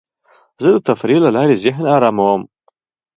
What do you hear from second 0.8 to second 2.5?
تفریح له لارې ذهن اراموم.